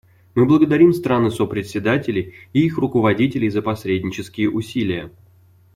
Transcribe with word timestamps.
Мы 0.33 0.47
благодарим 0.47 0.93
страны-сопредседатели 0.93 2.33
и 2.53 2.65
их 2.65 2.79
руководителей 2.79 3.51
за 3.51 3.61
посреднические 3.61 4.49
усилия. 4.49 5.11